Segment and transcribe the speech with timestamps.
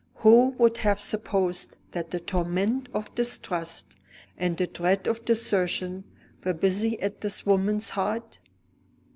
[0.15, 3.95] Who would have supposed that the torment of distrust,
[4.35, 6.05] and the dread of desertion,
[6.43, 8.39] were busy at this woman's heart?